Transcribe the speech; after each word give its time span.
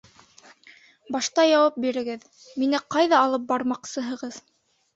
Башта 1.15 1.45
яуап 1.49 1.77
бирегеҙ, 1.85 2.25
мине 2.63 2.81
ҡайҙа 2.97 3.23
алып 3.29 3.49
бармаҡсыһығыҙ? 3.55 4.45